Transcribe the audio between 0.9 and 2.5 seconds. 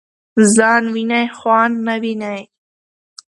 وینی خوان نه ويني.